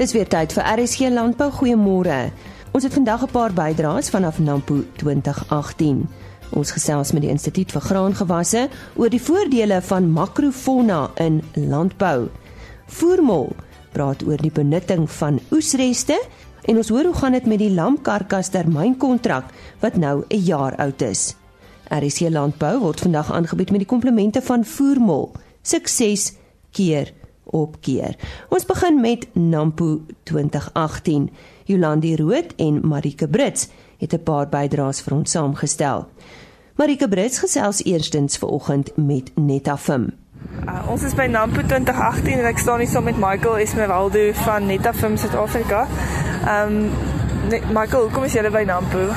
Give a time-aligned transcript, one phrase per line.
[0.00, 1.50] Dis weer tyd vir RSG Landbou.
[1.52, 2.30] Goeiemôre.
[2.72, 6.08] Ons het vandag 'n paar bydraes vanaf Nampo 2018.
[6.50, 12.28] Ons gesels met die Instituut vir Graangewasse oor die voordele van makrofauna in landbou.
[12.86, 13.52] Voermol
[13.92, 16.22] praat oor die benutting van oesreste
[16.64, 19.44] en ons hoor hoe gaan dit met die lamkarkas termynkontrak
[19.80, 21.36] wat nou 'n jaar oud is.
[21.90, 25.32] RSC Landbou word vandag aangebied met die komplemente van Voermol.
[25.62, 26.32] Sukses
[26.70, 27.12] keer
[27.50, 28.16] op keer.
[28.48, 31.30] Ons begin met Nampo 2018.
[31.64, 33.68] Jolandi Rood en Marike Brits
[33.98, 36.08] het 'n paar bydraes vir ons saamgestel.
[36.74, 40.10] Marike Brits gesels eerstens vanoggend met Netafim.
[40.64, 44.66] Uh, ons is by Nampo 2018 en ek staan hier saam met Michael Esmeraldo van
[44.66, 45.86] Netafim Suid-Afrika.
[46.46, 46.90] Ehm um,
[47.72, 49.08] Michael, hoekom is jy by Nampo?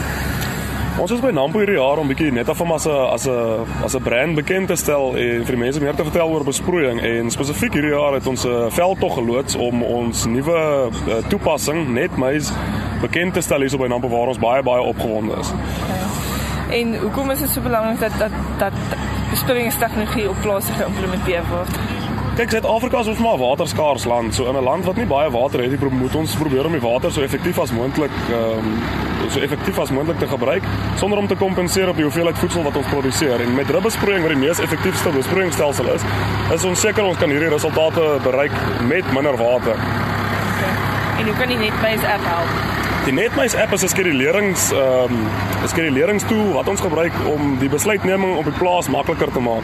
[1.02, 3.65] Ons is by Nampo hierdie jaar om bietjie net af om as 'n as 'n
[3.84, 7.01] as 'n brand bekend te stel en vir die mense meer te vertel oor besproeiing
[7.01, 12.18] en spesifiek hierdie jaar het ons 'n veldtog geloods om ons nuwe uh, toepassing net
[12.18, 12.51] mys
[13.01, 15.49] bekend te stel hier so by Nampo waar ons baie baie opgewonde is.
[15.49, 16.79] Okay.
[16.79, 18.73] En hoekom is dit so belangrik dat dat dat
[19.29, 22.02] besproeiingstegnologie op plase geïmplementeer word?
[22.34, 24.35] Kyk, Suid-Afrika is ons maar 'n waterskaars land.
[24.35, 27.12] So in 'n land wat nie baie water het, moet ons probeer om die water
[27.12, 30.63] so effektief as moontlik ehm um, so effektief as moontlik te gebruik
[30.95, 33.41] sonder om te kompenseer op die hoeveelheid voedsel wat ons produseer.
[33.41, 36.01] En met ribbesproeiing wat die mees effektiefste besproeiingsstelsel is,
[36.53, 39.77] is ons seker ons kan hierdie resultate bereik met minder water.
[39.77, 40.73] Okay.
[41.20, 42.49] En hoe kan die Netmys app help?
[43.05, 45.27] Die Netmys app is 'n skedulerings ehm um,
[45.63, 49.63] 'n skeduleringstool wat ons gebruik om die besluitneming op die plaas makliker te maak.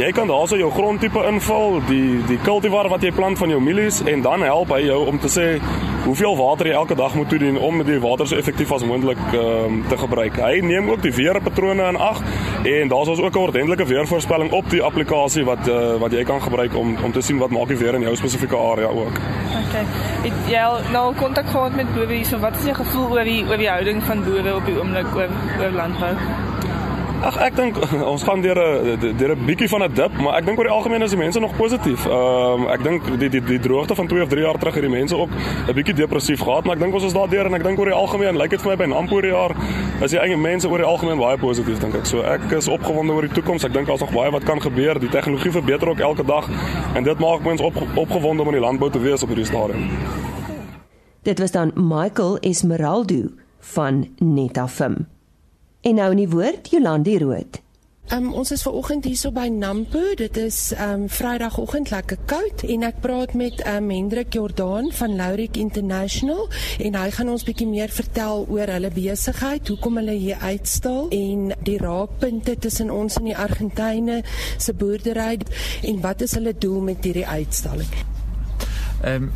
[0.00, 3.98] Jy kan daarso jou grondtipe invul, die die kultivar wat jy plant van jou mielies
[4.08, 5.44] en dan help hy jou om te sê
[6.06, 9.82] hoeveel water jy elke dag moet toedien om die water so effektief as moontlik um,
[9.90, 10.38] te gebruik.
[10.40, 12.22] Hy neem ook die weerpatrone in ag
[12.64, 16.40] en daar's ons ook 'n ordentlike weervoorspelling op die applikasie wat uh, wat jy kan
[16.42, 19.20] gebruik om om te sien wat maak die weer in jou spesifieke area ook.
[19.68, 19.84] Okay.
[20.24, 22.38] Het jy nou kontak gehad met boere hierso?
[22.38, 25.28] Wat is jou gevoel oor die oor die houding van boere op die oomblik oor
[25.60, 26.16] oor landbou?
[27.20, 27.76] Ag ek dink
[28.12, 30.72] ons gaan deur 'n deur 'n bietjie van 'n dip, maar ek dink oor die
[30.72, 32.06] algemeen is die mense nog positief.
[32.06, 34.82] Ehm um, ek dink die die die droogte van 2 of 3 jaar terug het
[34.82, 35.28] die mense ook
[35.68, 37.94] 'n bietjie depressief gehad, maar ek dink ons is daardeur en ek dink oor die
[37.94, 39.52] algemeen lyk dit vir my by Nampo hierdie jaar
[40.00, 42.06] is die eie mense oor die algemeen baie positief dink ek.
[42.06, 43.64] So ek is opgewonde oor die toekoms.
[43.64, 44.98] Ek dink daar's nog baie wat kan gebeur.
[44.98, 46.48] Die tegnologie verbeter ook elke dag
[46.94, 49.88] en dit maak mense op, opgewonde om in die landbou te wees op hierdie stadium.
[51.22, 53.28] Dit was dan Michael Esmeraldo
[53.58, 55.19] van Netafim.
[55.80, 57.60] En nou in die woord Jolandi Rood.
[58.12, 60.00] Um, ons is ver oggend hierso by Nampo.
[60.18, 65.56] Dit is um Vrydagoggend lekker koud en ek praat met um Hendrik Jordaan van Laurik
[65.56, 66.50] International
[66.82, 71.54] en hy gaan ons bietjie meer vertel oor hulle besigheid, hoekom hulle hier uitstal en
[71.64, 74.18] die raakpunte tussen ons en die Argentyne
[74.58, 75.38] se boerdery
[75.86, 77.96] en wat is hulle doel met hierdie uitstalling.
[79.06, 79.30] Um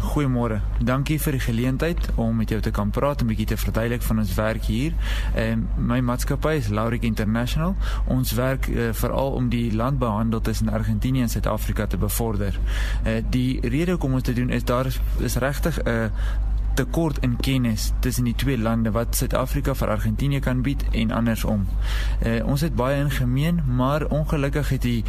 [0.00, 0.60] Goeiemôre.
[0.80, 4.02] Dankie vir die geleentheid om met jou te kan praat en 'n bietjie te verduidelik
[4.02, 4.92] van ons werk hier.
[5.34, 7.76] En my maatskappy is Laurik International.
[8.06, 12.58] Ons werk uh, veral om die landbouhandel tussen Argentinië en Suid-Afrika te bevorder.
[13.06, 16.04] Uh, die rede hoekom ons dit doen is daar is, is regtig 'n uh,
[16.74, 21.66] tekort in kennis tussen die twee lande wat Suid-Afrika vir Argentinië kan bied en andersom.
[22.26, 25.04] Uh, ons het baie in gemeen, maar ongelukkig het die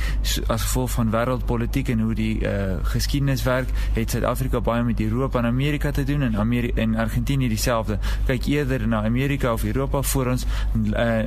[0.48, 5.40] as gevolg van wêreldpolitiek en hoe die uh, geskiedenis werk, het Suid-Afrika baie met Europa
[5.40, 8.00] en Amerika te doen en Amerika en Argentinië dieselfde.
[8.26, 11.24] Kyk eerder na Amerika of Europa voor ons uh,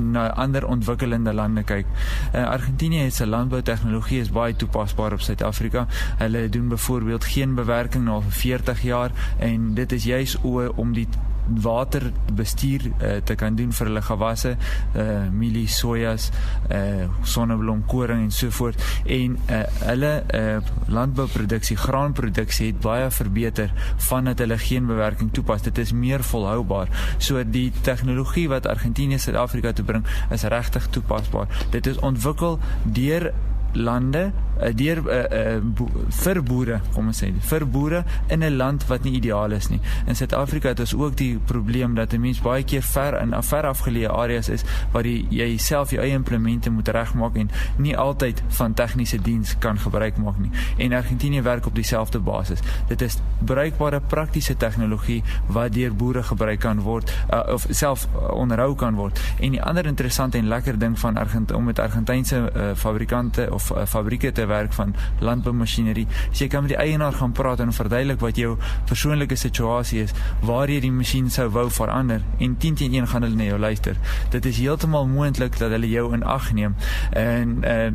[0.00, 1.86] na ander ontwikkelende lande kyk.
[2.34, 5.86] Uh, Argentinië het sy landboutegnologie is baie toepasbaar op Suid-Afrika.
[6.18, 10.36] Hulle doen byvoorbeeld geen bewerking na 40 jaar en dit is juis
[10.76, 11.08] om die
[11.46, 14.54] waterbestuur uh, te kan doen vir hulle gewasse,
[14.96, 16.30] uh mielie, sojas,
[16.70, 18.78] uh sonneblom, koring en so voort
[19.10, 23.72] en uh hulle uh landbouproduksie, graanproduksie het baie verbeter
[24.08, 25.64] vandat hulle geen bewerking toepas.
[25.66, 26.90] Dit is meer volhoubaar.
[27.18, 31.50] So die tegnologie wat Argentinië Suid-Afrika toe bring is regtig toepasbaar.
[31.74, 33.32] Dit is ontwikkel deur
[33.72, 35.22] lande uh, deur uh,
[35.56, 39.68] uh, vir boere, kom ons sê, vir boere in 'n land wat nie ideaal is
[39.70, 39.80] nie.
[40.06, 43.66] In Suid-Afrika het ons ook die probleem dat 'n mens baie keer ver in ver
[43.66, 48.74] afgeleë areas is waar jy jouself jou eie implemente moet regmaak en nie altyd van
[48.74, 50.50] tegniese diens kan gebruik maak nie.
[50.78, 52.60] En Argentinië werk op dieselfde basis.
[52.88, 58.74] Dit is bruikbare praktiese tegnologie wat deur boere gebruik kan word uh, of self onderhou
[58.74, 59.20] kan word.
[59.40, 63.61] En die ander interessante en lekker ding van Argent om met Argentynse uh, fabrikante of
[63.70, 66.06] uh, fabrieke te werk van landboumasjinerie.
[66.30, 68.56] So jy kan met die eienaar gaan praat en verduidelik wat jou
[68.88, 73.26] persoonlike situasie is, waar jy die masjien sou wou verander en 10 teen 1 gaan
[73.26, 73.98] hulle na jou luister.
[74.30, 76.76] Dit is heeltemal moontlik dat hulle jou in ag neem
[77.10, 77.90] en uh,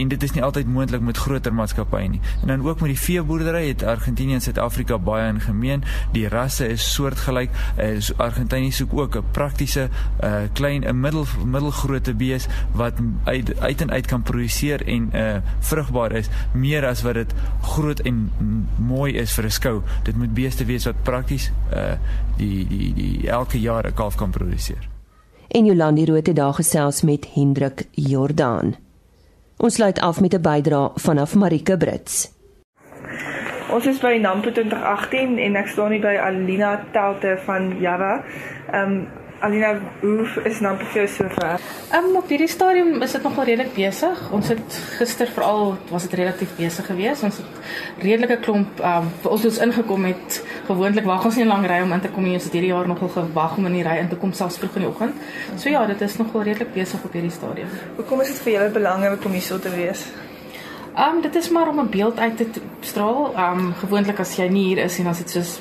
[0.00, 2.20] en dit is nie altyd moontlik met groter maatskappye nie.
[2.42, 5.84] En dan ook met die veeboerdery het Argentinië en Suid-Afrika baie in gemeen.
[6.12, 7.50] Die rasse is soortgelyk.
[7.78, 9.88] Uh, Argentinië soek ook 'n praktiese
[10.24, 12.94] uh, klein 'n middel middelgrootte bees wat
[13.24, 15.38] uit uit en uit kan produseer en uh,
[15.70, 17.34] vrugbaar is meer as wat dit
[17.74, 18.20] groot en
[18.78, 19.82] mooi is vir 'n skou.
[20.04, 21.96] Dit moet beeste wees wat prakties uh,
[22.36, 24.88] die die die elke jaar 'n kalf kan produseer.
[25.48, 28.76] En Jolandi Rood het daar gesels met Hendrik Jordaan.
[29.56, 32.32] Ons sluit af met 'n bydrae vanaf Marike Brits.
[33.70, 38.24] Ons is by Nampo 2018 en ek staan hier by Alina Telte van Java.
[38.72, 39.08] Ehm um,
[39.40, 41.62] Alina, hoe is Nampo vir jou so ver?
[41.96, 44.18] Ehm um, op hierdie stadium is dit nogal redelik besig.
[44.36, 47.24] Ons het gister veral was dit relatief besig geweest.
[47.24, 50.40] Ons het redelike klomp ehm um, vir ons ons ingekom het.
[50.66, 52.34] Gewoonlik wag ons nie 'n lang ry om in te kom nie.
[52.36, 54.76] Ons het hierdie jaar nogal gewag om in die ry in te kom selfs vroeg
[54.76, 55.14] in die oggend.
[55.56, 57.68] So ja, dit is nogal redelik besig op hierdie stadium.
[57.96, 60.04] Hoekom is dit vir julle belangrik om hier so te wees?
[60.96, 63.32] Ehm um, dit is maar om 'n beeld uit te straal.
[63.34, 65.60] Ehm um, gewoonlik as jy nie hier is en as dit soos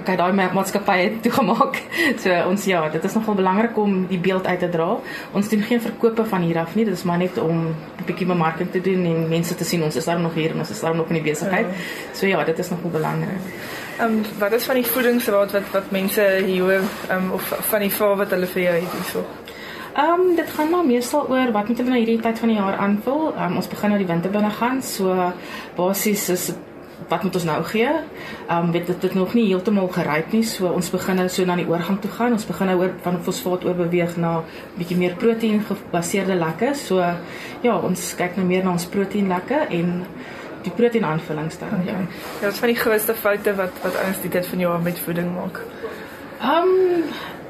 [0.00, 1.80] okay, daai maatskappye toegemaak.
[2.22, 4.88] So ons ja, dit is nogal belangrik om die beeld uit te dra.
[5.36, 6.84] Ons doen geen verkope van hier af nie.
[6.84, 9.96] Dit is maar net om 'n bietjie bemarking te doen en mense te sien ons
[9.96, 11.66] is daar nog hier en ons is daar nog in die besigheid.
[11.66, 12.14] Ja.
[12.14, 13.42] So ja, dit is nogal belangrik.
[13.98, 17.80] Ehm um, wat is van die voedingsraad wat wat mense hier ehm um, of van
[17.80, 19.24] die vrae wat hulle vir jou het hierso?
[19.94, 22.56] Ehm um, dit gaan maar meestal oor wat moet hulle nou hierdie tyd van die
[22.56, 23.32] jaar aanvul.
[23.34, 24.82] Ehm um, ons begin nou die winter binne gaan.
[24.82, 25.32] So
[25.76, 26.52] basies is
[27.08, 27.90] wat moet ons nou gee?
[28.48, 30.42] Ehm um, weet dit dit nog nie heeltemal geryp nie.
[30.42, 32.32] So ons begin nou so na die oorgang toe gaan.
[32.32, 34.42] Ons begin nou oor van fosfaat oorbeweeg na
[34.78, 36.74] bietjie meer proteïen gebaseerde lekke.
[36.74, 36.98] So
[37.62, 40.04] ja, ons kyk nou meer na ons proteïen lekke en
[40.66, 41.86] die proteïen aanvullings dan okay.
[41.86, 41.98] ja.
[42.40, 45.34] Ja, wat is van die grootste foute wat wat ouens dit van jou met voeding
[45.34, 45.60] maak?
[46.40, 47.04] Ehm um,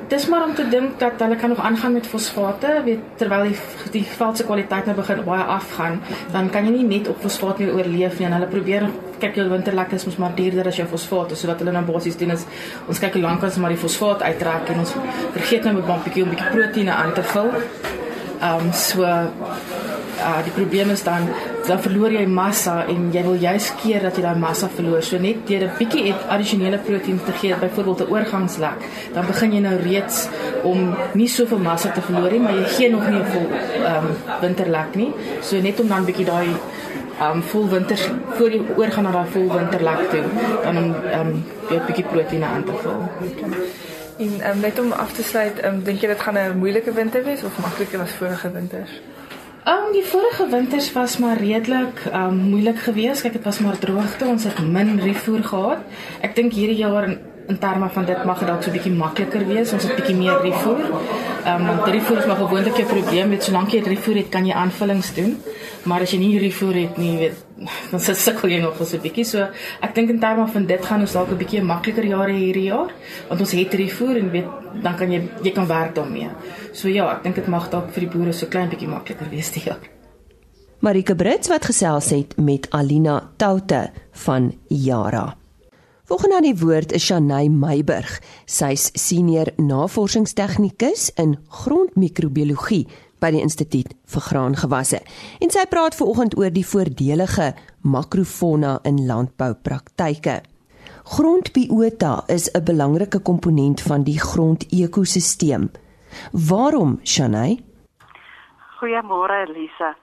[0.09, 3.56] dis maar om te dink dat hulle kan nog aangaan met fosfate, weet terwyl die
[3.93, 6.00] die veld se kwaliteit nou begin baie afgaan,
[6.33, 8.89] dan kan jy nie net op fosfaat meer oorleef nie en hulle probeer
[9.20, 12.17] kyk jou winterlek is mos maar duurder as jou fosfaat, so wat hulle nou basies
[12.17, 12.47] doen is
[12.88, 14.94] ons kyk hoe lank ons maar die fosfaat uittrek en ons
[15.37, 17.50] vergeet nou met 'n bietjie om bietjie proteïene aan te vul.
[18.41, 21.29] Ehm um, so uh die probleem is dan
[21.67, 25.03] dan verloor jy massa en jy wil juist keer dat jy daai massa verloor.
[25.03, 28.79] So net deur 'n bietjie addisionele proteïen te gee, byvoorbeeld 'n oorgangslek,
[29.14, 30.29] dan begin jy nou reeds
[30.62, 33.47] om nie soveel massa te verloor nie, maar jy gee nog nie 'n vol
[33.85, 35.12] ehm um, winterlek nie.
[35.41, 36.49] So net om dan bietjie daai
[37.20, 37.99] um, vol winter
[38.37, 40.25] voor jy oorgaan na daai vol winterlek toe,
[40.62, 40.88] dan om
[41.19, 43.00] um, jy 'n bietjie proteïene aan te vul.
[44.19, 47.25] En um, net om af te sluit, um, dink jy dit gaan 'n moeilike winter
[47.25, 48.91] wees of makliker as vorige winters?
[49.69, 53.21] Um, die vorige winters was maar redelik um, moeilik geweest.
[53.21, 54.25] Kyk, dit was maar droogte.
[54.25, 55.79] Ons het min refoer gehad.
[56.21, 57.19] Ek dink hierdie jaar
[57.49, 59.73] in terme van dit mag dalk so 'n bietjie makliker wees.
[59.73, 60.81] Ons het bietjie meer refoer.
[61.45, 63.29] Ehm um, want refoer is maar gewoonlik 'n probleem.
[63.29, 65.37] Met solank jy refoer het, kan jy aanvullings doen.
[65.83, 67.45] Maar as jy nie refoer het nie, weet
[67.91, 69.25] dan sit sukkel jy nog so 'n bietjie.
[69.25, 69.49] So
[69.81, 72.93] ek dink in terme van dit gaan ons dalk 'n bietjie makliker jare hierdie jaar,
[73.29, 74.47] want ons het refoer en weet
[74.83, 76.29] dan kan jy jy kan werk daarmee.
[76.73, 79.50] So ja, ek dink dit mag dalk vir die boere so klein bietjie makliker wees
[79.50, 79.81] die jaar.
[80.81, 85.35] Marika Brits wat gesels het met Alina Toute van Yara.
[86.08, 88.08] Volgende aan die woord is Shanay Meiburg.
[88.49, 92.87] Sy's senior navorsingstegnikus in grondmikrobiologie
[93.20, 95.02] by die Instituut vir Graangewasse.
[95.44, 97.50] En sy praat veraloggend oor die voordelige
[97.84, 100.38] makrofona in landboupraktyke.
[101.12, 105.68] Grondbiota is 'n belangrike komponent van die grondekosisteem.
[106.33, 107.61] Waarom, Shanay?
[108.80, 109.97] Goeiemôre, Elise.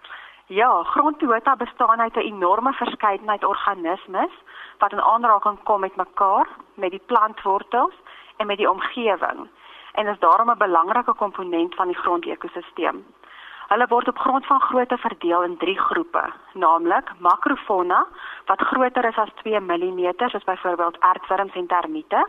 [0.53, 4.31] Ja, grondbiota bestaan uit 'n enorme verskeidenheid organismes
[4.85, 7.93] wat in aanraking kom met mekaar, met die plantwortels
[8.37, 9.47] en met die omgewing
[9.91, 12.97] en is daarom 'n belangrike komponent van die grondekosisteem.
[13.67, 16.23] Hulle word op grond van grootte verdeel in 3 groepe,
[16.53, 18.05] naamlik makrofauna
[18.45, 22.27] wat groter is as 2 mm, soos byvoorbeeld aardwurms en termiete,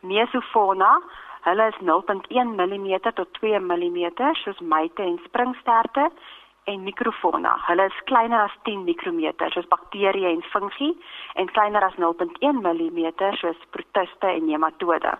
[0.00, 1.00] mesofauna,
[1.40, 6.10] hulle is 0.1 mm tot 2 mm, soos myte en springsterte
[6.64, 7.56] en mikrofauna.
[7.66, 10.90] Hulle is kleiner as 10 mikrometer soos bakterieë en fungi
[11.34, 13.00] en kleiner as 0.1 mm
[13.40, 15.12] soos protiste en nematode.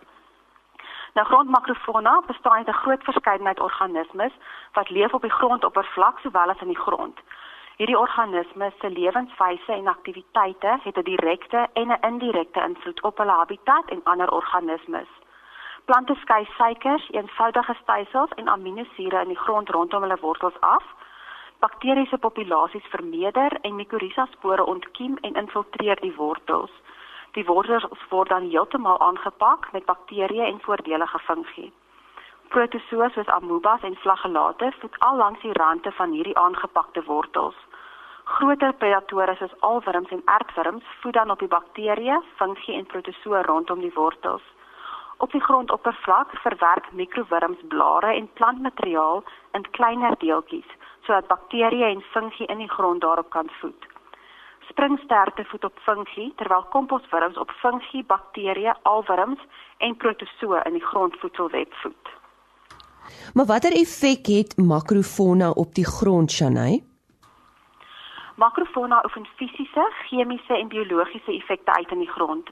[1.14, 4.32] Nou grondmakrofauna bestaan uit 'n groot verskeidenheid organismes
[4.72, 7.20] wat leef op die grondoppervlak sowel as in die grond.
[7.76, 13.32] Hierdie organismes se lewenswyse en aktiwiteite het 'n direkte en 'n indirekte invloed op hulle
[13.32, 15.08] habitat en ander organismes.
[15.84, 20.84] Plante skei suikers, eenvoudige stysels en aminosure in die grond rondom hulle wortels af
[21.64, 26.72] bakteriese populasies vermeerder en mycorrhiza spore ontkiem en infiltreer die wortels.
[27.36, 31.70] Die wortels word dan heeltemal aangepak met bakterieë en voordelige fungie.
[32.52, 37.56] Protozoa soos amoebas en flagellate voed al langs die rande van hierdie aangepakte wortels.
[38.36, 43.80] Groter predatore soos alwurms en aardwurms voed dan op die bakterieë, fungie en protozoa rondom
[43.80, 44.44] die wortels.
[45.16, 49.24] Op die grondoppervlak verwerk mikrowurms blare en plantmateriaal
[49.56, 53.86] in kleiner deeltjies sodat bakterieë en fungie in die grond daarop kan voed.
[54.68, 59.40] Springsterte voed op fungie terwyl komposwurms op fungie, bakterieë, alwurms
[59.78, 62.14] en protozoa in die grondvoedselweb voed.
[63.34, 66.82] Maar watter effek het makrofauna op die grond, Shanay?
[68.34, 72.50] Makrofauna oefen fisiese, chemiese en biologiese effekte uit in die grond.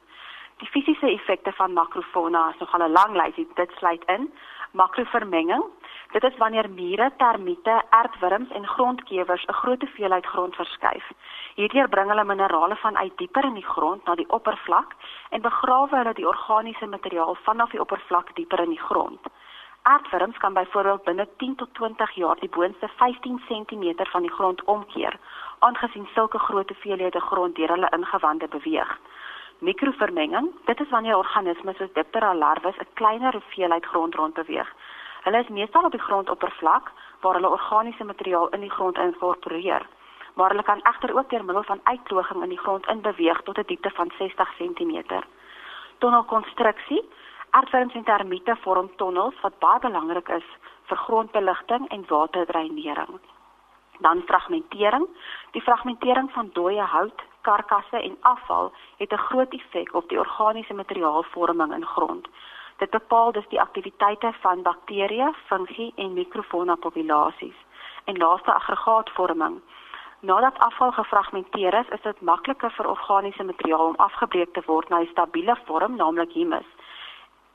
[0.62, 3.48] Die fisiese effekte van makrofauna is nogal 'n lang lysie.
[3.54, 4.30] Dit sluit in
[4.70, 5.64] makrovermenging.
[6.12, 11.06] Dit is wanneer mure, termiete, aardwurms en grondkewers 'n groot hoeveelheid grond verskuif.
[11.54, 14.94] Hierdeur bring hulle minerale vanuit dieper in die grond na die oppervlak
[15.30, 19.20] en begrawe hulle die organiese materiaal vanaf die oppervlak dieper in die grond.
[19.82, 24.64] Aardwurms kan byvoorbeeld binne 10 tot 20 jaar die boonste 15 cm van die grond
[24.64, 25.18] omkeer,
[25.58, 28.98] aangesien sulke groot hoeveelhede grond deur hulle ingewande beweeg.
[29.58, 34.74] Mikrovermenging, dit is wanneer organismes soos Diptera larwes 'n kleiner hoeveelheid grond rondbeweeg.
[35.22, 39.86] Hulle is meestal op die grondoppervlak waar hulle organiese materiaal in die grond inkorporeer,
[40.34, 43.66] maar hulle kan egter ook deur middel van uitkloging in die grond inbeweeg tot 'n
[43.66, 45.22] diepte van 60 cm.
[45.98, 47.08] Tonnelkonstruksie,
[47.50, 50.48] aardwurms en termiete vorm tonnels wat baie belangrik is
[50.82, 53.20] vir grondbeligting en waterdreinering.
[53.98, 55.06] Dan fragmentering.
[55.50, 60.74] Die fragmentering van dooie hout, karkasse en afval het 'n groot effek op die organiese
[60.74, 62.28] materiaalvorming in grond.
[62.82, 67.58] Dit bepaal dus die aktiwiteite van bakterieë, fungie en mikrofauna populasies
[68.10, 69.60] en laaste aggregaatvorming.
[70.20, 74.98] Nadat afval gefragmenteer is, is dit makliker vir organiese materiaal om afgebreek te word na
[75.00, 76.66] 'n stabiele vorm, naamlik humus,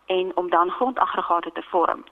[0.05, 2.05] en om dan grondaggregate te vorm.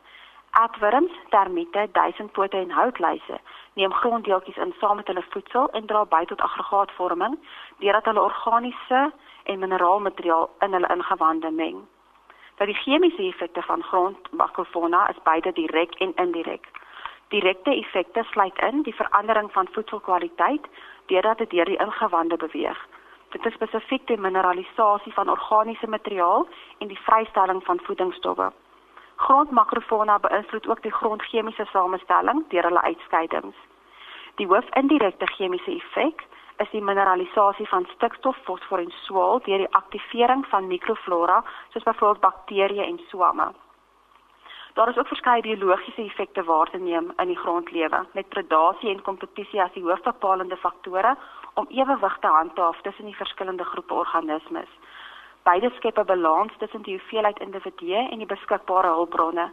[0.49, 3.39] Aardwurms, termiete, duisendpote en houtluise
[3.73, 7.39] neem gronddeeltjies in saam met hulle voedsel en dra by tot aggregaatvorming
[7.77, 9.11] deurdat hulle organiese
[9.43, 11.85] en mineraalmateriaal in hulle ingewande meng.
[12.55, 16.67] Dat die chemiese effekte van grondmakrofauna is beide direk en indirek.
[17.27, 20.67] Direkte effekte sluit in die verandering van voedselkwaliteit
[21.05, 22.87] deurdat dit deur die ingewande beweeg.
[23.29, 26.47] Dit is spesifiek die mineralisasie van organiese materiaal
[26.77, 28.51] en die vrystelling van voedingsstowwe.
[29.15, 33.55] Grondmakrofauna beïnvloed ook die grondchemiese samestelling deur hulle uitskeidings.
[34.35, 36.23] Die hoof indirekte chemiese effek
[36.57, 41.43] is die mineralisasie van stikstof, fosfor en swaal deur die aktivering van mikroflora
[41.73, 43.51] soos byvoorbeeld bakterieë en swamme.
[44.75, 49.01] Daar is ook verskeie biologiese effekte waar te neem in die grondlewe met predasie en
[49.01, 51.15] kompetisie as die hoofbepalende faktore
[51.53, 54.71] om ewewig te handhaaf tussen die verskillende groepe organismes.
[55.43, 59.51] Beide skep 'n balans tussen die hoeveelheid individue en die beskikbare hulpbronne.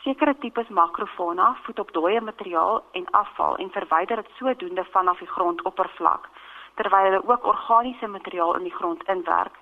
[0.00, 5.28] Sekere tipes makrofauna voed op dooie materiaal en afval en verwyder dit sodoende vanaf die
[5.28, 6.28] grondoppervlak,
[6.80, 9.58] terwyl hulle ook organiese materiaal in die grond inwerk.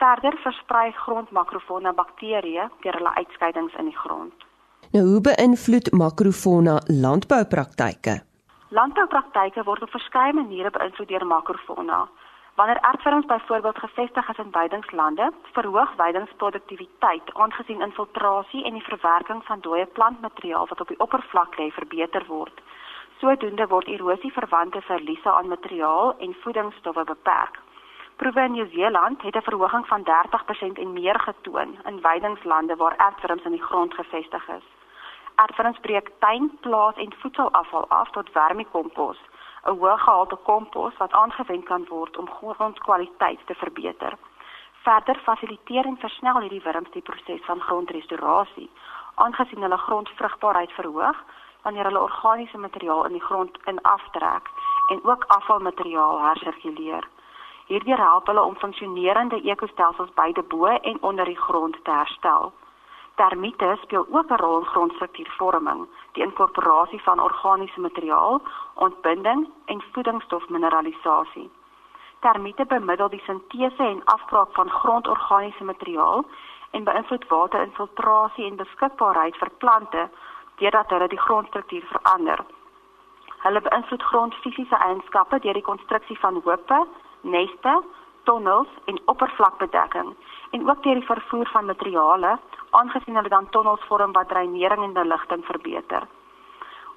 [0.00, 4.46] Verder versprei grondmakrofauna bakterieë deur hulle uitskeidings in die grond.
[4.94, 8.18] Nou hoe beïnvloed makrofauna landboupraktyke?
[8.74, 12.08] Landboupraktyke word op verskeie maniere beïnvloed deur makrofauna.
[12.58, 19.60] Wanneer aardvarings byvoorbeeld gevestig is in weidingslande, verhoog weidingsproduktiwiteit aangesien infiltrasie en die verwerking van
[19.60, 22.60] dooie plantmateriaal wat op die oppervlak lê verbeter word.
[23.20, 27.60] Sodoende word erosieverwante verliese aan materiaal en voedingsstowwe beperk.
[28.16, 33.44] Proewe in Nieu-Seeland het 'n verhoging van 30% en meer getoon in weidingslande waar aardvarings
[33.44, 34.66] in die grond gevestig is.
[35.34, 39.18] Aardvarings breek tuin, plaas en voedselafval af tot vermikompos
[39.64, 44.16] 'n hoë gehalte kompos wat aangewend kan word om grondkwaliteit te verbeter.
[44.82, 48.70] Verder fasiliteer en versnel hierdie wurms die proses van grondrestaurasie,
[49.14, 51.16] aangesien hulle grondvrugbaarheid verhoog
[51.62, 54.50] wanneer hulle organiese materiaal in die grond in aftrek
[54.88, 57.08] en ook afvalmateriaal hersirkuleer.
[57.66, 62.52] Hierdie help hulle om funksionerende ekostelsels beide bo en onder die grond te herstel.
[63.18, 68.40] Termiete speel ook 'n rol in grondstruktuurvorming, die inkorporasie van organiese materiaal,
[68.74, 71.50] ontbinding en voedingsstofmineralisasie.
[72.20, 76.24] Termiete bemiddel die sintese en afbraak van grondorganiese materiaal
[76.70, 80.10] en beïnvloed waterinfiltrasie en beskikbaarheid vir plante
[80.54, 82.44] deurdat hulle die grondstruktuur verander.
[83.38, 86.86] Hulle beïnvloed grondfisiese eienskappe deur die konstruksie van hoope,
[87.20, 87.82] neste,
[88.22, 90.16] tonnels en oppervlakbedekking
[90.50, 92.38] en ook deur die vervoer van materiale
[92.70, 96.06] aangesien hulle dan tonnels vorm wat dreinering en beligting verbeter.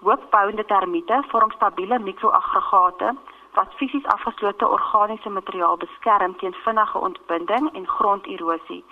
[0.02, 3.16] Hoopbouende termiete vorm stabiele mikroaggregate
[3.54, 8.84] wat fisies afgeslote organiese materiaal beskerm teen vinnige ontbinding en gronderosie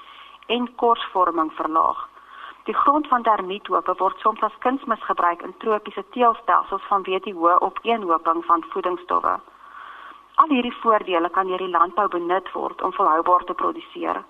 [0.47, 2.07] en korsvorming verlaag.
[2.63, 7.55] Die grond van termiethope word soms as kunsmis gebruik in tropiese teelstelsels vanweë die hoë
[7.67, 9.39] opeenhoping van voedingsstowwe.
[10.35, 14.21] Al hierdie voordele kan deur die landbou benut word om volhoubaar te produseer.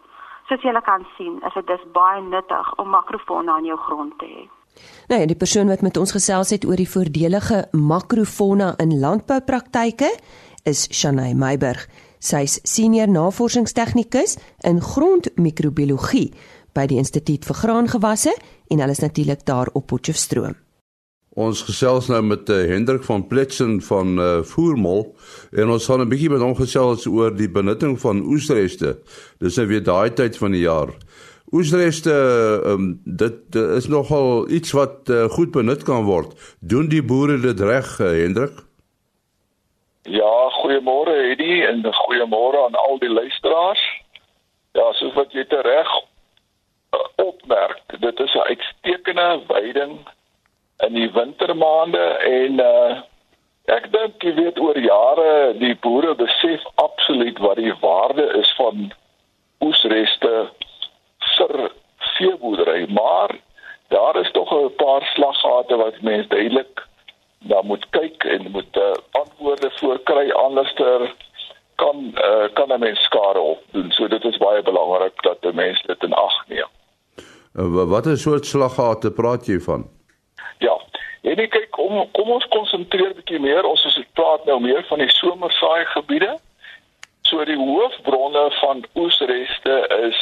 [0.50, 4.26] Soos julle kan sien, is dit dus baie nuttig om makrofauna in jou grond te
[4.26, 4.46] hê.
[5.12, 10.10] Nou ja, die persoon wat met ons gesels het oor die voordelige makrofauna in landboupraktyke
[10.70, 11.84] is Shanay Meiburg.
[12.20, 16.32] Sy's senior navorsingstegnikus in grondmikrobiologie
[16.74, 18.34] by die Instituut vir Graangewasse
[18.70, 20.58] en hulle is natuurlik daar op Potchefstroom.
[21.40, 25.06] Ons gesels nou met uh, Hendrik van Pletsen van uh, Voormol
[25.56, 28.98] en ons gaan 'n bietjie met hom gesels oor die benutting van oesreste.
[29.40, 30.92] Dis nou weer daai tyd van die jaar.
[31.52, 32.12] Oesreste
[32.66, 36.36] um, dit, dit is nogal iets wat uh, goed benut kan word.
[36.60, 38.60] Doen die boere dit reg, uh, Hendrik?
[40.04, 43.84] Ja, goeiemôre Eddie en goeiemôre aan al die luisteraars.
[44.76, 45.90] Ja, soos wat jy reg
[47.16, 50.00] opmerk, dit is 'n uitstekende veiding
[50.88, 53.02] in die wintermaande en uh
[53.70, 58.90] ek dink jy weet oor jare die boere besef absoluut wat die waarde is van
[59.62, 60.32] oesreste
[61.36, 61.70] vir
[62.16, 63.36] veeboerdery, maar
[63.94, 66.88] daar is tog 'n paar slaggate wat mense duidelik
[67.40, 71.16] dan moet kyk en moet uh, antwoorde voorkry anderster
[71.76, 73.92] kan uh, kan 'n mens skade opdoen.
[73.92, 76.72] So dit is baie belangrik dat 'n mens dit in ag neem.
[77.56, 79.99] Uh, wat 'n soort slaggate praat jy van?
[80.60, 80.76] Ja.
[81.22, 83.68] En ek kyk kom kom ons konsentreer bietjie meer.
[83.68, 86.38] Ons is praat nou meer van die somersaai gebiede.
[87.28, 89.76] So die hoofbronne van oesreste
[90.10, 90.20] is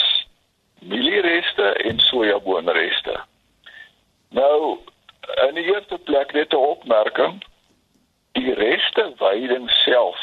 [0.80, 3.20] mieliereste en sojaboonreste.
[4.30, 4.78] Nou
[5.48, 7.44] in die eerste plek net 'n opmerking.
[8.32, 10.20] Die reste veiding self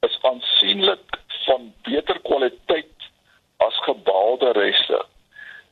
[0.00, 3.10] is aansienlik van beter kwaliteit
[3.56, 5.04] as gebaalde reste.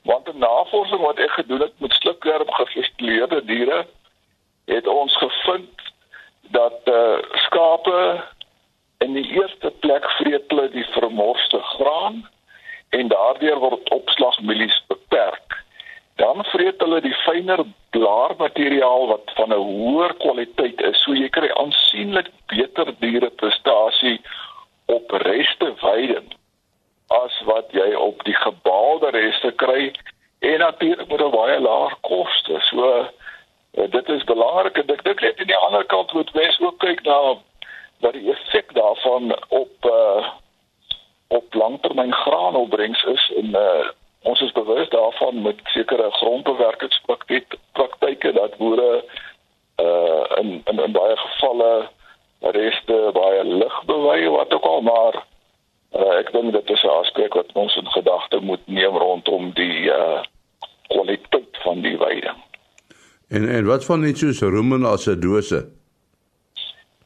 [0.07, 3.87] Want 'n navorsing wat ek gedoen het met slukwerm gefisteleerde diere
[4.65, 5.81] het ons gevind
[6.59, 8.25] dat eh uh, skape
[8.99, 12.29] in die eerste plek vreet hulle die vermorste graan
[12.88, 15.64] en daardeur word opslagmielies beperk.
[16.14, 21.03] Dan vreet hulle die fynere blaarmateriaal wat van 'n hoër kwaliteit is.
[21.03, 24.21] So jy kry aansienlik beter diereprestasie
[24.85, 26.35] op reste veiding
[27.07, 29.92] as wat jy op die gebaalde reste kry
[30.38, 32.57] en natuurlik met 'n baie laer koste.
[32.61, 33.07] So
[33.75, 36.79] uh, dit is belangrik en ek dink net aan die ander kant moet mens ook
[36.79, 37.35] kyk na
[38.01, 40.29] wat die effek daarvan op uh,
[41.29, 43.88] op langtermyn graanopbrengs is en uh,
[44.23, 49.05] ons is bewus daarvan met sekere grondbewerkingspraktyke dat boere
[49.77, 51.88] uh in in, in baie gevalle
[52.40, 55.25] reste baie lig bewy wat ook al maar
[55.98, 59.90] uh, ek dink dit is 'n aspek wat ons in gedagte moet neem rondom die
[59.90, 60.22] uh
[60.88, 62.38] kwaliteit van die veiding.
[63.28, 65.66] En en wat van net soos rumenacidose?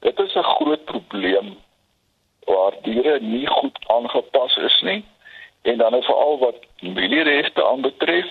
[0.00, 1.56] Dit is 'n groot probleem
[2.44, 5.04] waar diere nie goed aangepas is nie
[5.62, 8.30] en dan is veral wat mieliereste aanbetref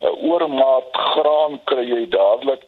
[0.00, 2.62] 'n oormaat graan kry jy dadelik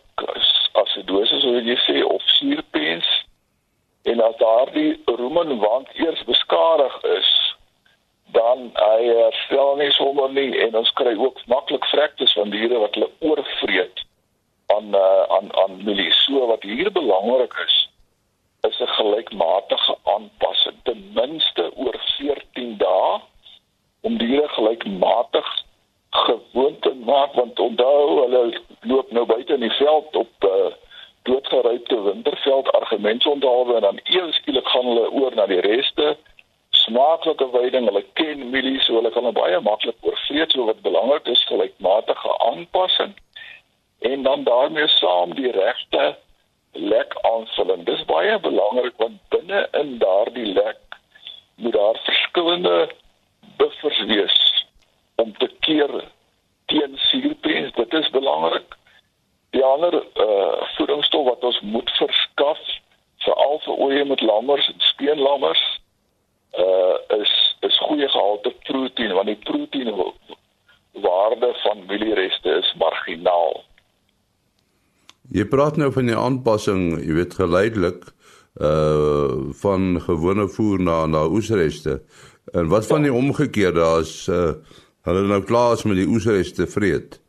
[0.72, 3.26] acidose soos jy sê of suurpens
[4.27, 7.31] as daardie roemenwand eers beskadig is
[8.35, 12.95] dan hy herstel nie sommer nie en ons kry ook maklik vrektes van diere wat
[12.99, 14.03] hulle oorvreet
[14.77, 17.77] aan uh, aan aan milie so wat hier belangrik is
[18.69, 20.77] is 'n gelykmatige aanpassing.
[20.83, 23.21] Ten minste oor 14 dae
[24.01, 25.49] om diere gelykmatig
[26.11, 30.73] gewoon te maak want onthou hulle loop nou buite in die veld op uh,
[31.27, 36.17] doodgeruipte winterveld argumentsonthaalwe en dan eers skielik gaan hulle oor na die reste.
[36.71, 41.43] Smaaklike veiding hulle ken mielies so hulle kan baie maklik oorvreet so wat belangrik is
[41.51, 43.17] gelykmatige aanpassing.
[44.11, 46.05] En dan daarmee saam die regte
[46.73, 47.85] lek aanvulling.
[47.91, 51.01] Dis baie belangrik want binne in daardie lek
[51.57, 52.89] moet daar verskillende
[53.57, 54.67] buffers wees
[55.17, 56.05] om te keer
[56.67, 57.73] teen suurpens.
[57.75, 58.77] Dit is belangrik
[59.57, 62.61] die ander uh voedingsstof wat ons moet verskaf
[63.25, 65.64] veral vir oeye met lammers en speenlammers
[66.64, 67.33] uh is
[67.69, 69.97] is goeie gehalte proteïen want die proteïen
[71.07, 73.61] waarde van mieliereste is marginaal.
[75.37, 78.09] Jy praat nou van die aanpassing, jy weet geleidelik
[78.57, 82.01] uh van gewone voer na na oesreste.
[82.57, 84.55] En wat van die omgekeerde as uh
[85.07, 87.21] hulle nou klaar is met die oesreste vreet?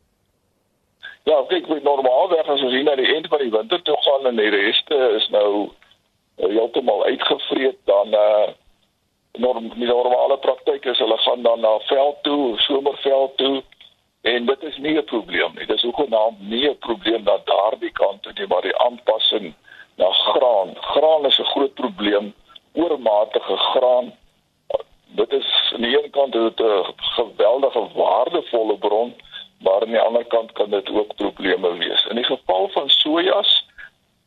[1.27, 4.29] Ja, kyk, met normaalweg as ons hier na die einde van die winter toe gaan
[4.29, 8.47] en die reste is nou uh, heeltemal uitgevreet dan uh
[9.37, 13.59] norm die normale praktyk is hulle gaan dan na veld toe, somerveld toe
[14.31, 15.65] en dit is nie 'n probleem nie.
[15.65, 19.53] Dis hoegenaamd nie 'n probleem dat daardie kant toe nie, maar die aanpassing
[19.97, 20.75] na graan.
[20.79, 22.33] Graan is 'n groot probleem,
[22.73, 24.13] oormatige graan.
[25.05, 26.53] Dit is aan die een kant 'n
[26.97, 29.15] geweldige waardevolle bron,
[29.59, 32.05] maar aan die ander kant kan dit ook probleme wees.
[32.09, 33.65] In die geval van sojas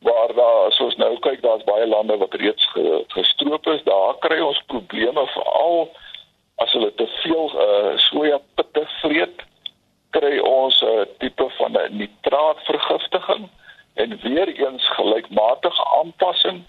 [0.01, 2.69] waar daar soos nou kyk daar's baie lande wat reeds
[3.07, 5.91] gestroop is daar kry ons probleme veral
[6.55, 9.43] as hulle te veel uh, soja pitte vreet
[10.17, 13.49] kry ons 'n uh, tipe van 'n nitraatvergiftiging
[13.93, 16.65] en weer eens gelykmatige aanpassing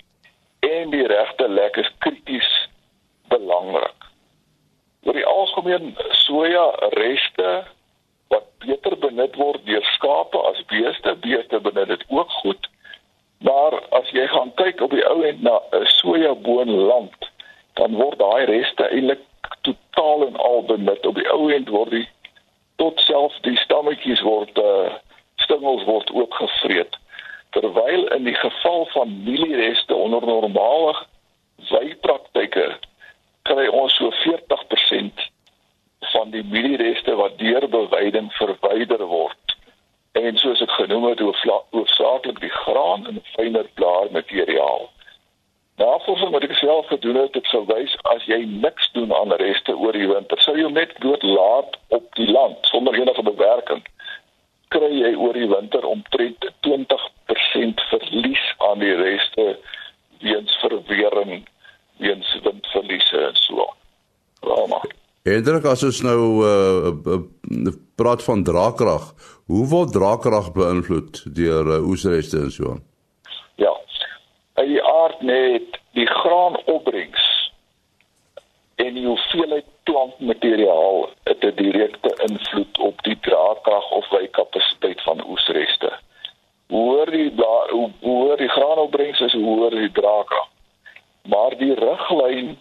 [0.61, 2.51] en die regte lek is krities
[3.29, 4.01] belangrik.
[5.03, 7.65] Oor die algemeen soja reste
[8.33, 12.69] wat beter benut word deur skape as beeste, beeste benut dit ook goed.
[13.45, 17.31] Maar as jy gaan kyk op die ou end na 'n sojaboonland,
[17.75, 19.25] dan word daai reste eintlik
[19.67, 21.07] totaal en al benut.
[21.07, 22.09] Op die ou end word die
[22.77, 24.93] tot self die stammetjies word uh
[25.37, 26.97] stingels word ook gevreet.
[27.51, 30.95] Terwyl in die geval van mieliereste onder normale
[31.71, 32.79] wypraktyke
[33.43, 35.12] kry ons so 40%
[36.23, 39.55] van die mieliereste wat deur bewyding verwyder word
[40.21, 44.85] en soos ek genoem het hoofsaaklik die graan en fyner blaarmateriaal.
[45.81, 49.97] Navorsing wat ek self gedoen het, het gewys as jy niks doen aan reste oor
[49.99, 53.83] die winter, sou jy net dood laat op die land sonder enige bewerking
[54.73, 59.51] kry jy oor die winter omtrent 20% verlies aan die reste
[60.23, 61.47] weens verwering,
[61.99, 63.73] weens windverliese en so.
[64.47, 64.85] Rama.
[65.23, 69.05] Hendrik, as ons nou uh, uh, praat van draagkrag,
[69.47, 72.73] hoe word draagkrag beïnvloed deur uh, oesreste en so?
[73.63, 73.71] Ja.
[74.59, 77.29] Hy aard net die graanopbrengs
[78.83, 85.93] en die hoeveelheid plantmateriaal het 'n direkte invloed op die draagkrag of wykapasiteit van oesreste.
[86.67, 87.31] Hoe hoër die
[87.71, 90.51] hoe hoër die graanopbrengs is, hoe hoër die draagkrag.
[91.31, 92.59] Maar die riglyn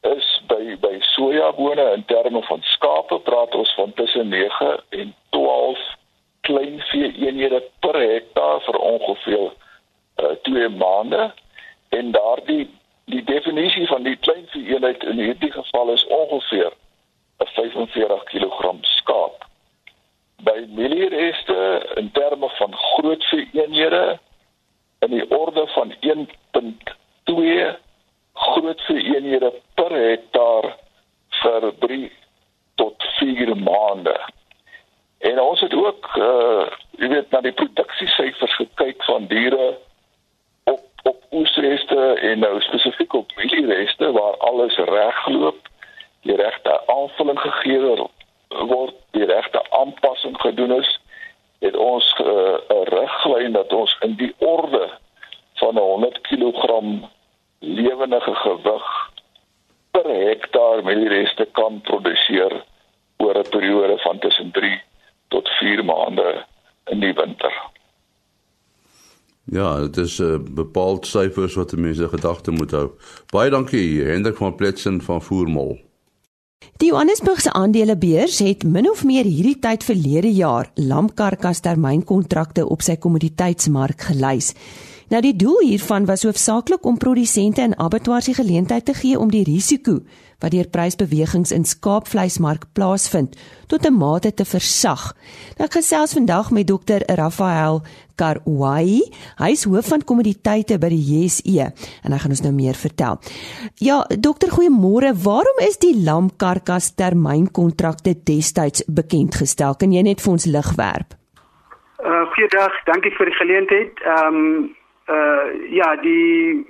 [0.00, 5.78] is by by sojabone in terme van skape praat ons van tussen 9 en 12
[6.40, 11.32] kleinvee eenhede per hektaar vir ongeveer uh, 2 maande
[11.88, 12.68] en daardie
[13.04, 16.72] die definisie van die kleinvee eenheid in hierdie geval is ongeveer
[17.42, 19.44] 'n 45 kg skaap.
[20.42, 21.58] By mieliereste
[21.96, 24.18] in terme van grootvee eenhede
[24.98, 27.76] in die orde van 1.2
[28.38, 30.74] grootvee eenhede per hektaar
[31.40, 32.10] vir 3
[32.74, 34.16] tot 4 maande.
[35.18, 36.66] En ons het ook uh
[36.98, 39.66] jy weet na die produksiesyfers gekyk van diere
[40.66, 44.78] op op oesreste en nou spesifiek op mieliereste waar alles
[45.38, 45.68] regloop,
[46.22, 47.78] die regte aanvulling gegee
[48.48, 50.98] word, die regte aanpassing gedoen is,
[51.60, 54.90] het ons uh, 'n uh, riglyn dat ons in die orde
[55.54, 56.82] van 100 kg
[57.58, 59.10] lewendige gewig
[59.90, 62.62] per hektaar mieliereste kan produseer
[63.16, 64.82] oor 'n periode van tussen 3
[65.28, 66.44] tot 4 maande
[66.86, 67.52] in die winter.
[69.50, 72.90] Ja, dit is 'n uh, bepaald syfers wat mense gedagte moet hou.
[73.32, 75.78] Baie dankie Hendrik van Pletsen van Voormol.
[76.76, 82.96] Die Johannesburgse aandelebeurs het min of meer hierdie tyd verlede jaar lamkarkas termynkontrakte op sy
[82.96, 84.52] kommoditeitsmark gelys.
[85.08, 89.30] Nou die doel hiervan was hoofsaaklik om produsente en abattoirs die geleentheid te gee om
[89.32, 90.02] die risiko
[90.38, 95.14] wat deur prysbewegings in skaapvleismark plaasvind tot 'n mate te versag.
[95.56, 97.82] Nou ek gesels vandag met dokter Rafael
[98.16, 99.00] Karwai,
[99.38, 101.72] hy is hoof van kommoditeite by die JSE
[102.04, 103.18] en hy gaan ons nou meer vertel.
[103.78, 105.14] Ja, dokter, goeiemôre.
[105.14, 109.74] Waarom is die lamkarkas termynkontrakte destyds bekend gestel?
[109.74, 111.14] Kan jy net vir ons lig werp?
[111.98, 113.92] Uh goeiedag, dankie vir die geleentheid.
[114.04, 114.76] Ehm um,
[115.08, 116.66] uh ja, die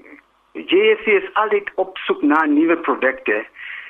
[0.52, 3.44] JSE is altyd op soek na nuwe produkte.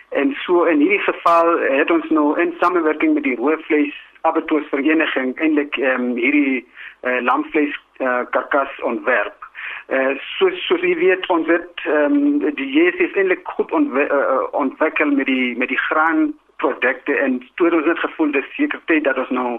[0.09, 5.37] En so in hierdie geval het ons nou in samewerking met die roofvleis abattoirs vereniging
[5.39, 6.67] eintlik ehm um, hierdie
[7.03, 9.47] uh, lamvleis uh, karkas ontwerp.
[9.89, 14.09] Uh, so so wie weet ons het ehm um, die JSE is eintlik goed ontwe
[14.09, 18.81] uh, ontwikkel met die met die graan produkte en toe ons het gevoel dis seker
[18.91, 19.59] tyd dat ons nou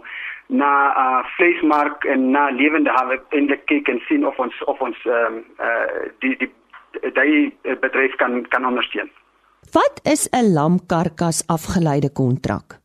[0.49, 4.97] na uh, vleismark en na lewende hawe eintlik kyk en sien of ons of ons
[5.05, 6.51] ehm um, uh, die die
[7.13, 9.12] daai bedryf kan kan ondersteun.
[9.73, 12.79] Wat is 'n lamkarkas afgeleide kontrak?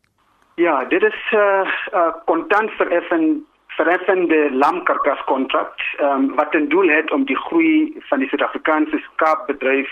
[0.54, 3.44] Ja, dit is 'n uh, uh, kontant vereffing
[3.76, 9.90] verheffende lamkarkaskontrak um, wat ten doel het om die groei van die Suid-Afrikaanse skaapbedryf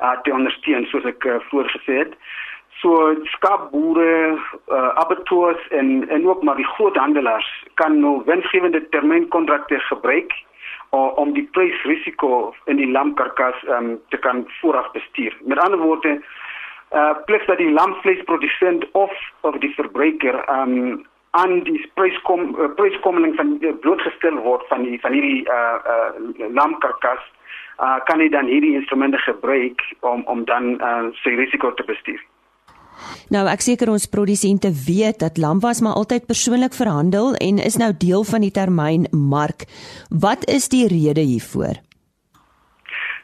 [0.00, 2.14] uh, te ondersteun soos ek uh, voorgesê het.
[2.84, 4.36] So skaapboere,
[4.68, 10.32] uh, abattoirs en en ook maar die groothandelaars kan nou winsgewende termynkontrakte gebruik
[10.90, 15.36] om die prysrisiko in die lamkarkas um, te kan vooraf bestuur.
[15.44, 16.20] Met ander woorde,
[16.94, 23.34] uh plig dat die lamvleisprodusent of of die verbruiker um aan die pryskom uh, pryskommeling
[23.40, 27.24] van uh, blootgestel word van die van hierdie uh uh lamkarkas
[27.80, 32.20] uh kan hy dan hierdie instrumente gebruik om om dan uh sy risiko te bestuur.
[33.34, 37.92] Nou ek seker ons produsente weet dat lamwas maar altyd persoonlik verhandel en is nou
[37.96, 39.66] deel van die termyn mark.
[40.08, 41.80] Wat is die rede hiervoor?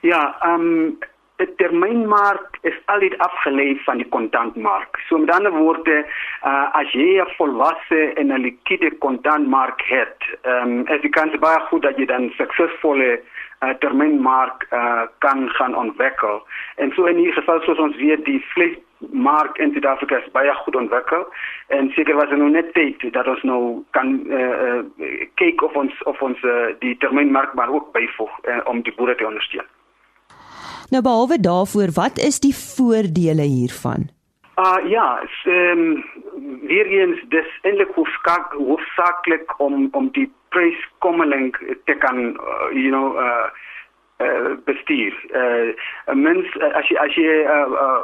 [0.01, 0.99] Ja, ehm um,
[1.41, 5.01] die termynmark is altyd afgelei van die kontantmark.
[5.09, 6.05] So met ander woorde,
[6.45, 11.39] uh, as jy 'n volwasse en 'n liquide kontantmark het, ehm um, is die kans
[11.39, 13.21] baie goed dat jy dan suksesvolle
[13.65, 16.43] uh, termynmark uh, kan gaan ontwikkel.
[16.77, 20.77] En so in hierdie geval soos ons weet, die vleismark in Suid-Afrika is baie goed
[20.77, 21.27] ontwikkel
[21.67, 26.03] en seker was nou net tyd dat ons nou kan uh, uh, kyk of ons
[26.03, 29.80] of ons uh, die termynmark maar ook byvoeg uh, om die boere te ondersteun.
[30.91, 34.09] Nou behalwe daarvoor, wat is die voordele hiervan?
[34.55, 36.05] Ah uh, ja, ehm um,
[36.63, 43.15] weer eens dis eintlik hoofsaak, hoofsaaklik om om die pryskommeling te kan uh, you know
[43.17, 43.49] uh,
[44.19, 45.15] uh bestuur.
[45.33, 48.03] Uh mens as jy as jy uh, uh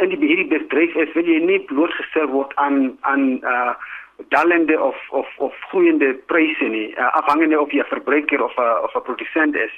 [0.00, 3.76] in die hierdie bedryf is, wil jy nie blootgestel word aan aan uh
[4.28, 8.82] dalende of of of groeiende pryse nie uh, afhangende of jy 'n verbruiker of 'n
[8.84, 9.74] of 'n produsent is.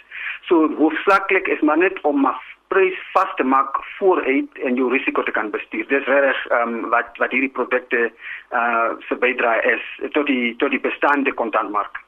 [0.49, 2.35] So hoofsaaklik is maar net om 'n
[2.69, 5.87] prys vas te maak vooruit en jou risiko te kan bestuur.
[5.89, 8.13] Dis reg um, wat wat hierdie produkte
[8.53, 12.01] uh se bydrae is tot die tot die bestaande kontantmark.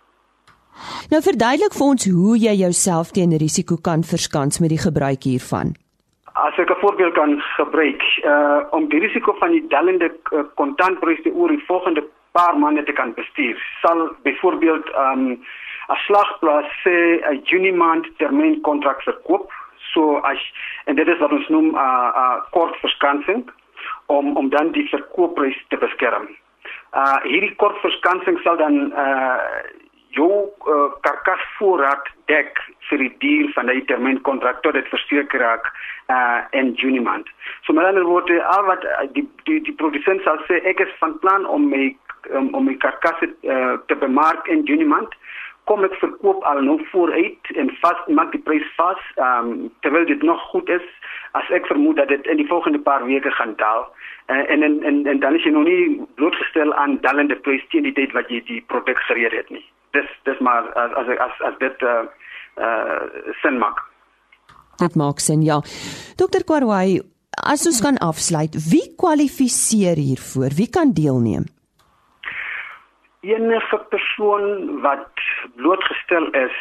[1.11, 5.75] Nou verduidelik vir ons hoe jy jouself teen risiko kan verskans met die gebruik hiervan.
[6.33, 10.11] As ek 'n voorbeeld kan gebruik, uh om die risiko van die dalende
[10.55, 13.59] kontantpryse oor die volgende paar maande te kan bestuur.
[13.81, 15.25] Sal byvoorbeeld um
[15.89, 16.97] 'n slagplaas sê
[17.31, 19.53] 'n Junie maand termyn kontrak verkoop.
[19.93, 20.53] So as
[20.85, 23.51] en dit is wat ons noem 'n uh, 'n uh, kort verskansing
[24.07, 26.29] om om dan die verkoopprys te beskerm.
[26.93, 29.39] Uh hierdie kort verskansing sal dan uh
[30.13, 35.71] jou uh, karkasvoorraad dek vir die duur van die termynkontrak tot dit verseker raak
[36.09, 37.29] uh in Junie maand.
[37.65, 41.19] So met ander woorde, al wat die die die produsent sal sê ek is van
[41.25, 41.97] plan om my
[42.31, 45.15] um, om my karkasse uh, te bemark in Junie maand
[45.71, 50.25] kom ek verkoop al nou vooruit en vas maak die prys vas um, terwyl dit
[50.27, 50.87] nog goed is
[51.39, 53.87] as ek vermoed dat dit in die volgende paar weke gaan daal.
[54.31, 57.87] Uh, en, en en en dan is jy nog nie blootgestel aan dalende pryse teen
[57.87, 59.65] die tyd wat jy die produk gereed het nie.
[59.95, 62.03] Dis dis maar as as as, as dit uh,
[62.59, 63.01] uh,
[63.45, 63.87] sin maak.
[64.83, 65.63] Dit maak sin ja.
[66.19, 67.01] Dokter Kwarwai
[67.39, 70.59] as ons kan afsluit wie kwalifiseer hiervoor?
[70.59, 71.47] Wie kan deelneem
[73.23, 75.09] enige persoon wat
[75.57, 76.57] blootgestel is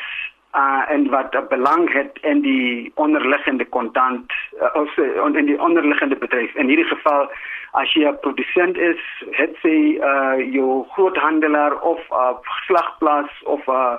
[0.56, 5.62] uh en wat 'n belang het in die onderliggende kontant uh, of uh, in die
[5.62, 6.56] onderliggende bedryf.
[6.56, 7.32] In hierdie geval
[7.72, 13.68] as jy 'n produsent is het sy uh jou groothandelaar of 'n uh, slagplaas of
[13.68, 13.96] 'n uh,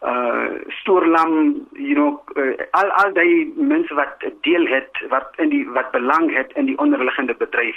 [0.00, 0.48] uh
[0.80, 1.32] stoorlam
[1.76, 6.30] you know uh, al al die mense wat deel het wat in die wat belang
[6.36, 7.76] het in die onderliggende bedryf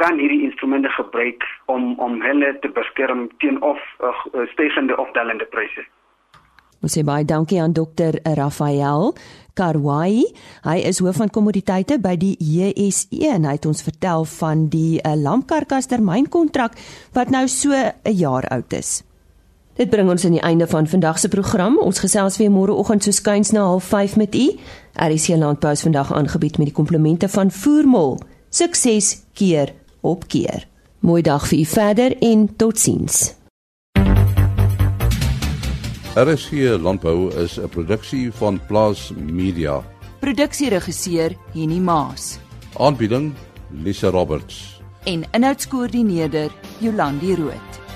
[0.00, 5.44] kan hierdie instrumente gebruik om om hulle te beskerm teen of uh, stygende of dalende
[5.44, 5.84] pryse.
[6.80, 9.12] Ons sê baie dankie aan dokter Rafael
[9.58, 10.24] Karwai.
[10.64, 14.96] Hy is hoof van kommoditeite by die JSE en hy het ons vertel van die
[15.02, 16.80] uh, lampkarkas termynkontrak
[17.12, 19.09] wat nou so 'n jaar oud is.
[19.80, 21.78] Dit bring ons aan die einde van vandag se program.
[21.80, 24.58] Ons gesels weer môreoggend so skuins na 05:30 met u.
[24.92, 28.18] RC Landbou is vandag aangebied met die komplemente van Voermol.
[28.50, 30.66] Sukses keer op keer.
[30.98, 33.34] Mooi dag vir u verder en totsiens.
[36.14, 39.82] RSG Landbou is 'n produksie van Plaas Media.
[40.18, 42.38] Produksieregisseur Henny Maas.
[42.76, 43.32] Aanbieding
[43.70, 44.80] Lisa Roberts.
[45.04, 47.89] En inhoudskoördineerder Jolandi Root.